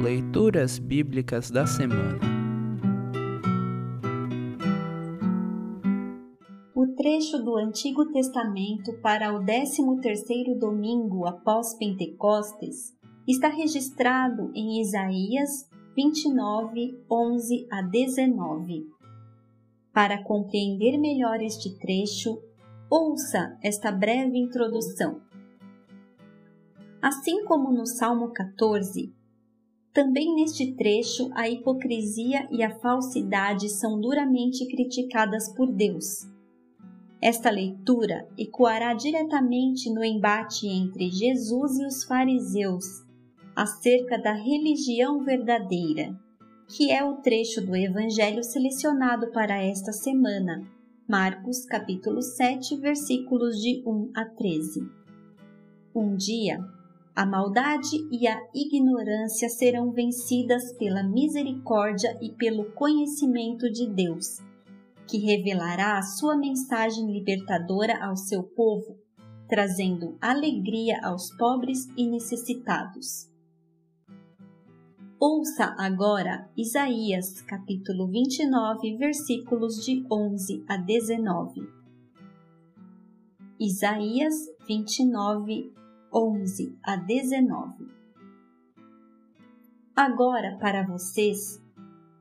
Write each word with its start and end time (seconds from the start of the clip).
Leituras 0.00 0.78
Bíblicas 0.78 1.50
da 1.50 1.66
Semana 1.66 2.18
O 6.74 6.86
trecho 6.96 7.36
do 7.44 7.58
Antigo 7.58 8.10
Testamento 8.10 8.98
para 9.02 9.36
o 9.36 9.44
13º 9.44 10.58
domingo 10.58 11.26
após 11.26 11.76
Pentecostes 11.76 12.96
está 13.28 13.48
registrado 13.48 14.50
em 14.54 14.80
Isaías 14.80 15.68
29, 15.94 17.04
11 17.10 17.68
a 17.70 17.82
19. 17.82 18.86
Para 19.92 20.24
compreender 20.24 20.96
melhor 20.96 21.42
este 21.42 21.78
trecho, 21.78 22.40
ouça 22.90 23.58
esta 23.62 23.92
breve 23.92 24.38
introdução. 24.38 25.20
Assim 27.02 27.44
como 27.44 27.70
no 27.70 27.84
Salmo 27.84 28.30
14, 28.32 29.19
também 29.92 30.34
neste 30.34 30.72
trecho 30.72 31.30
a 31.34 31.48
hipocrisia 31.48 32.46
e 32.50 32.62
a 32.62 32.70
falsidade 32.78 33.68
são 33.68 34.00
duramente 34.00 34.66
criticadas 34.66 35.48
por 35.54 35.70
Deus. 35.70 36.28
Esta 37.20 37.50
leitura 37.50 38.26
ecoará 38.38 38.94
diretamente 38.94 39.90
no 39.90 40.02
embate 40.02 40.66
entre 40.66 41.10
Jesus 41.10 41.78
e 41.78 41.84
os 41.84 42.04
fariseus 42.04 43.04
acerca 43.54 44.16
da 44.16 44.32
religião 44.32 45.22
verdadeira, 45.22 46.18
que 46.68 46.90
é 46.90 47.04
o 47.04 47.16
trecho 47.16 47.60
do 47.60 47.74
evangelho 47.76 48.42
selecionado 48.42 49.30
para 49.32 49.62
esta 49.62 49.92
semana, 49.92 50.64
Marcos 51.06 51.66
capítulo 51.66 52.22
7, 52.22 52.76
versículos 52.76 53.60
de 53.60 53.82
1 53.84 54.12
a 54.14 54.24
13. 54.24 54.88
Um 55.94 56.14
dia, 56.14 56.64
a 57.14 57.26
maldade 57.26 57.96
e 58.10 58.26
a 58.26 58.40
ignorância 58.54 59.48
serão 59.48 59.90
vencidas 59.92 60.72
pela 60.78 61.02
misericórdia 61.02 62.16
e 62.22 62.32
pelo 62.32 62.72
conhecimento 62.72 63.70
de 63.70 63.88
Deus, 63.88 64.38
que 65.06 65.18
revelará 65.18 65.98
a 65.98 66.02
sua 66.02 66.36
mensagem 66.36 67.10
libertadora 67.10 68.04
ao 68.04 68.16
seu 68.16 68.42
povo, 68.42 68.96
trazendo 69.48 70.16
alegria 70.20 71.00
aos 71.02 71.34
pobres 71.36 71.88
e 71.96 72.06
necessitados. 72.08 73.28
Ouça 75.18 75.74
agora 75.78 76.48
Isaías 76.56 77.42
capítulo 77.42 78.08
29, 78.08 78.96
versículos 78.96 79.84
de 79.84 80.06
11 80.10 80.64
a 80.66 80.78
19. 80.78 81.68
Isaías 83.60 84.34
29, 84.66 85.70
11 86.12 86.76
a 86.82 86.96
19. 86.96 87.86
Agora, 89.94 90.56
para 90.58 90.84
vocês, 90.84 91.62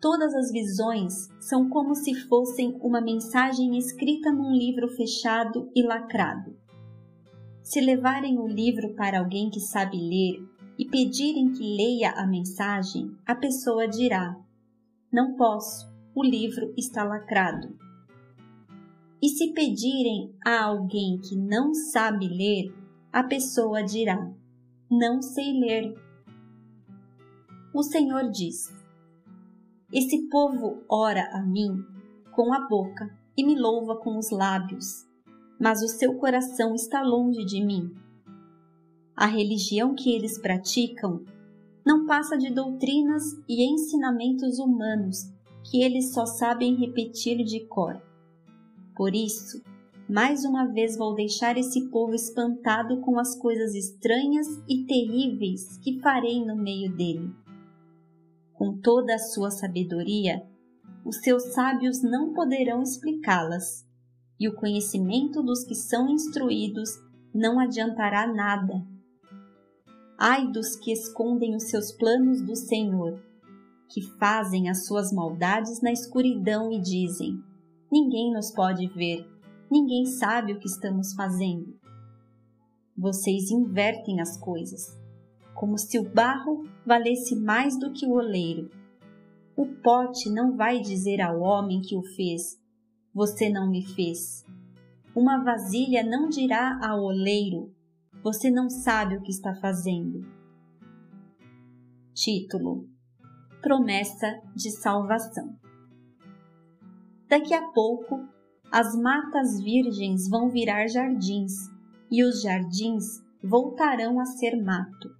todas 0.00 0.32
as 0.34 0.52
visões 0.52 1.28
são 1.40 1.68
como 1.68 1.94
se 1.94 2.14
fossem 2.28 2.78
uma 2.80 3.00
mensagem 3.00 3.76
escrita 3.76 4.30
num 4.30 4.52
livro 4.52 4.88
fechado 4.88 5.68
e 5.74 5.82
lacrado. 5.82 6.56
Se 7.62 7.80
levarem 7.80 8.38
o 8.38 8.46
livro 8.46 8.94
para 8.94 9.18
alguém 9.18 9.50
que 9.50 9.60
sabe 9.60 9.96
ler 9.96 10.46
e 10.78 10.84
pedirem 10.84 11.52
que 11.52 11.76
leia 11.76 12.12
a 12.12 12.26
mensagem, 12.26 13.16
a 13.26 13.34
pessoa 13.34 13.88
dirá: 13.88 14.36
Não 15.12 15.34
posso, 15.34 15.92
o 16.14 16.22
livro 16.22 16.72
está 16.76 17.02
lacrado. 17.02 17.76
E 19.20 19.28
se 19.28 19.52
pedirem 19.52 20.34
a 20.44 20.62
alguém 20.64 21.18
que 21.18 21.36
não 21.36 21.72
sabe 21.72 22.28
ler, 22.28 22.81
a 23.12 23.22
pessoa 23.22 23.82
dirá: 23.82 24.32
Não 24.90 25.20
sei 25.20 25.52
ler. 25.52 25.94
O 27.74 27.82
Senhor 27.82 28.30
diz: 28.30 28.72
Esse 29.92 30.28
povo 30.28 30.82
ora 30.88 31.28
a 31.34 31.42
mim 31.42 31.84
com 32.32 32.52
a 32.54 32.66
boca 32.66 33.14
e 33.36 33.44
me 33.44 33.58
louva 33.58 33.96
com 33.96 34.16
os 34.16 34.30
lábios, 34.30 35.06
mas 35.60 35.82
o 35.82 35.88
seu 35.88 36.14
coração 36.16 36.74
está 36.74 37.02
longe 37.02 37.44
de 37.44 37.62
mim. 37.62 37.94
A 39.14 39.26
religião 39.26 39.94
que 39.94 40.14
eles 40.14 40.40
praticam 40.40 41.22
não 41.84 42.06
passa 42.06 42.38
de 42.38 42.50
doutrinas 42.50 43.24
e 43.46 43.70
ensinamentos 43.70 44.58
humanos 44.58 45.30
que 45.70 45.82
eles 45.82 46.12
só 46.12 46.24
sabem 46.24 46.76
repetir 46.76 47.44
de 47.44 47.66
cor. 47.66 48.00
Por 48.96 49.14
isso, 49.14 49.62
mais 50.12 50.44
uma 50.44 50.66
vez 50.66 50.94
vou 50.94 51.14
deixar 51.14 51.56
esse 51.56 51.88
povo 51.88 52.14
espantado 52.14 53.00
com 53.00 53.18
as 53.18 53.34
coisas 53.34 53.74
estranhas 53.74 54.46
e 54.68 54.84
terríveis 54.84 55.78
que 55.78 56.00
farei 56.00 56.44
no 56.44 56.54
meio 56.54 56.94
dele. 56.94 57.34
Com 58.52 58.78
toda 58.78 59.14
a 59.14 59.18
sua 59.18 59.50
sabedoria, 59.50 60.46
os 61.02 61.16
seus 61.20 61.54
sábios 61.54 62.02
não 62.02 62.34
poderão 62.34 62.82
explicá-las, 62.82 63.88
e 64.38 64.46
o 64.46 64.54
conhecimento 64.54 65.42
dos 65.42 65.64
que 65.64 65.74
são 65.74 66.10
instruídos 66.10 66.90
não 67.34 67.58
adiantará 67.58 68.26
nada. 68.26 68.86
Ai 70.18 70.46
dos 70.52 70.76
que 70.76 70.92
escondem 70.92 71.56
os 71.56 71.70
seus 71.70 71.90
planos 71.90 72.42
do 72.42 72.54
Senhor, 72.54 73.18
que 73.88 74.02
fazem 74.18 74.68
as 74.68 74.84
suas 74.84 75.10
maldades 75.10 75.80
na 75.80 75.90
escuridão 75.90 76.70
e 76.70 76.78
dizem: 76.78 77.42
Ninguém 77.90 78.30
nos 78.30 78.50
pode 78.50 78.86
ver 78.88 79.31
ninguém 79.72 80.04
sabe 80.04 80.52
o 80.52 80.58
que 80.58 80.66
estamos 80.66 81.14
fazendo. 81.14 81.74
Vocês 82.94 83.50
invertem 83.50 84.20
as 84.20 84.36
coisas, 84.36 85.00
como 85.54 85.78
se 85.78 85.98
o 85.98 86.08
barro 86.12 86.68
valesse 86.84 87.34
mais 87.34 87.78
do 87.80 87.90
que 87.90 88.04
o 88.04 88.12
oleiro. 88.12 88.70
O 89.56 89.66
pote 89.66 90.28
não 90.28 90.54
vai 90.54 90.80
dizer 90.80 91.22
ao 91.22 91.40
homem 91.40 91.80
que 91.80 91.96
o 91.96 92.02
fez: 92.02 92.60
Você 93.14 93.48
não 93.48 93.70
me 93.70 93.82
fez. 93.82 94.44
Uma 95.16 95.42
vasilha 95.42 96.02
não 96.02 96.28
dirá 96.28 96.78
ao 96.86 97.04
oleiro: 97.04 97.74
Você 98.22 98.50
não 98.50 98.68
sabe 98.68 99.16
o 99.16 99.22
que 99.22 99.30
está 99.30 99.54
fazendo. 99.54 100.20
Título: 102.12 102.86
Promessa 103.62 104.38
de 104.54 104.70
Salvação. 104.70 105.56
Daqui 107.26 107.54
a 107.54 107.62
pouco 107.72 108.28
as 108.72 108.96
matas 108.96 109.60
virgens 109.60 110.26
vão 110.26 110.48
virar 110.48 110.86
jardins, 110.86 111.52
e 112.10 112.24
os 112.24 112.40
jardins 112.40 113.22
voltarão 113.44 114.18
a 114.18 114.24
ser 114.24 114.56
mato. 114.56 115.14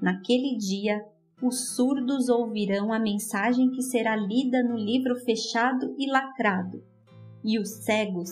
Naquele 0.00 0.56
dia, 0.56 1.04
os 1.42 1.74
surdos 1.74 2.28
ouvirão 2.28 2.92
a 2.92 2.98
mensagem 3.00 3.72
que 3.72 3.82
será 3.82 4.14
lida 4.14 4.62
no 4.62 4.76
livro 4.76 5.16
fechado 5.16 5.92
e 5.98 6.08
lacrado, 6.08 6.80
e 7.42 7.58
os 7.58 7.68
cegos 7.84 8.30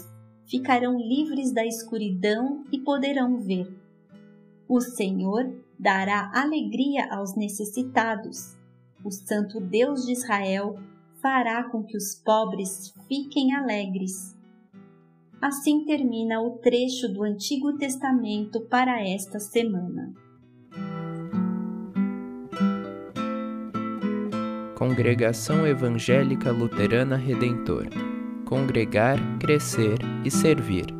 ficarão 0.48 0.96
livres 0.96 1.52
da 1.52 1.66
escuridão 1.66 2.62
e 2.70 2.78
poderão 2.78 3.40
ver. 3.40 3.68
O 4.68 4.80
Senhor 4.80 5.52
dará 5.76 6.30
alegria 6.32 7.12
aos 7.12 7.34
necessitados. 7.34 8.56
O 9.04 9.10
Santo 9.10 9.60
Deus 9.60 10.06
de 10.06 10.12
Israel 10.12 10.78
fará 11.20 11.64
com 11.64 11.82
que 11.82 11.96
os 11.96 12.14
pobres 12.14 12.94
fiquem 13.08 13.52
alegres. 13.52 14.35
Assim 15.46 15.84
termina 15.84 16.40
o 16.40 16.58
trecho 16.58 17.06
do 17.06 17.22
Antigo 17.22 17.78
Testamento 17.78 18.62
para 18.62 19.00
esta 19.08 19.38
semana. 19.38 20.12
Congregação 24.74 25.64
Evangélica 25.64 26.50
Luterana 26.50 27.14
Redentor 27.14 27.86
Congregar, 28.44 29.18
Crescer 29.38 29.98
e 30.24 30.30
Servir. 30.32 30.95